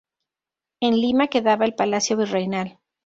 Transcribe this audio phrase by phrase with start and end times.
[0.79, 2.79] En Lima quedaba el palacio virreinal.